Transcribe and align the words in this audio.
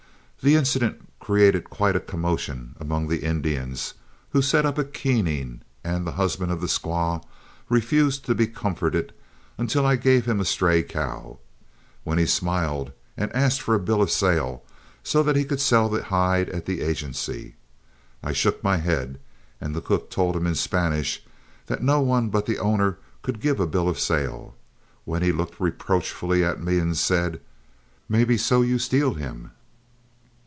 The 0.43 0.55
incident 0.55 1.07
created 1.19 1.65
quite 1.69 1.95
a 1.95 1.99
commotion 1.99 2.73
among 2.79 3.07
the 3.09 3.23
Indians, 3.23 3.93
who 4.31 4.41
set 4.41 4.65
up 4.65 4.79
a 4.79 4.83
keening, 4.83 5.61
and 5.83 6.03
the 6.03 6.13
husband 6.13 6.51
of 6.51 6.61
the 6.61 6.65
squaw 6.67 7.23
refused 7.69 8.25
to 8.25 8.33
be 8.33 8.47
comforted 8.47 9.13
until 9.59 9.85
I 9.85 9.97
gave 9.97 10.25
him 10.25 10.39
a 10.39 10.45
stray 10.45 10.81
cow, 10.81 11.37
when 12.03 12.17
he 12.17 12.25
smiled 12.25 12.91
and 13.15 13.31
asked 13.35 13.61
for 13.61 13.75
a 13.75 13.79
bill 13.79 14.01
of 14.01 14.09
sale 14.09 14.63
so 15.03 15.21
that 15.21 15.35
he 15.35 15.45
could 15.45 15.61
sell 15.61 15.89
the 15.89 16.05
hide 16.05 16.49
at 16.49 16.65
the 16.65 16.81
agency. 16.81 17.53
I 18.23 18.33
shook 18.33 18.63
my 18.63 18.77
head, 18.77 19.19
and 19.61 19.75
the 19.75 19.79
cook 19.81 20.09
told 20.09 20.35
him 20.35 20.47
in 20.47 20.55
Spanish 20.55 21.23
that 21.67 21.83
no 21.83 21.99
one 22.01 22.29
but 22.29 22.47
the 22.47 22.57
owner 22.57 22.97
could 23.21 23.41
give 23.41 23.59
a 23.59 23.67
hill 23.67 23.87
of 23.87 23.99
sale, 23.99 24.55
when 25.05 25.21
he 25.21 25.31
looked 25.31 25.59
reproachfully 25.59 26.43
at 26.43 26.59
me 26.63 26.79
and 26.79 26.97
said, 26.97 27.41
"Mebby 28.09 28.37
so 28.39 28.63
you 28.63 28.79
steal 28.79 29.13
him." 29.13 29.51